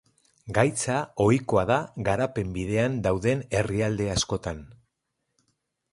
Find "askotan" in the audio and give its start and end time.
4.15-4.69